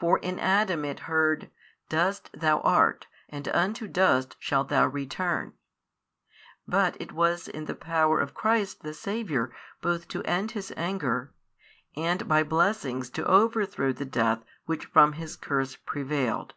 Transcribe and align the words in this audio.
For 0.00 0.16
in 0.20 0.38
Adam 0.38 0.86
it 0.86 1.00
heard, 1.00 1.50
Dust 1.90 2.30
thou 2.32 2.60
art 2.60 3.06
and 3.28 3.46
unto 3.48 3.86
dust 3.86 4.34
shalt 4.38 4.70
thou 4.70 4.86
return; 4.86 5.52
but 6.66 6.96
it 6.98 7.12
was 7.12 7.48
in 7.48 7.66
the 7.66 7.74
power 7.74 8.18
of 8.18 8.32
Christ 8.32 8.82
the 8.82 8.94
Saviour 8.94 9.52
both 9.82 10.08
to 10.08 10.22
end 10.22 10.52
His 10.52 10.72
Anger, 10.74 11.34
and 11.94 12.26
by 12.26 12.42
blessings 12.44 13.10
to 13.10 13.26
overthrow 13.26 13.92
the 13.92 14.06
death 14.06 14.42
which 14.64 14.86
from 14.86 15.12
His 15.12 15.36
curse 15.36 15.76
prevailed. 15.76 16.54